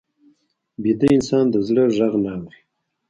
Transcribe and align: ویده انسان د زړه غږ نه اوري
ویده 0.81 1.07
انسان 1.17 1.45
د 1.51 1.55
زړه 1.67 1.83
غږ 1.97 2.13
نه 2.23 2.31
اوري 2.37 2.59